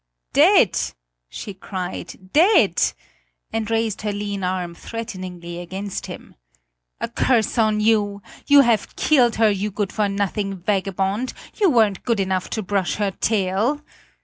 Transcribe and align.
"Dead!" 0.33 0.79
she 1.29 1.53
cried; 1.53 2.31
"dead!" 2.33 2.81
and 3.53 3.69
raised 3.69 4.01
her 4.01 4.11
lean 4.11 4.43
arm 4.43 4.73
threateningly 4.73 5.59
against 5.59 6.07
him: 6.07 6.33
"A 6.99 7.07
curse 7.07 7.59
on 7.59 7.79
you! 7.79 8.23
You 8.47 8.61
have 8.61 8.95
killed 8.95 9.35
her, 9.35 9.51
you 9.51 9.69
good 9.69 9.93
for 9.93 10.09
nothing 10.09 10.55
vagabond; 10.57 11.33
you 11.53 11.69
weren't 11.69 12.01
good 12.03 12.19
enough 12.19 12.49
to 12.49 12.63
brush 12.63 12.95
her 12.95 13.11
tail!" 13.11 13.81